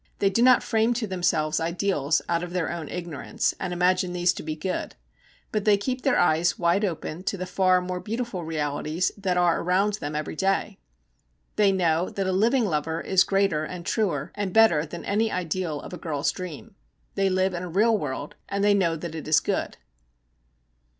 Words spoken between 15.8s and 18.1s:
a girl's dream. They live in a real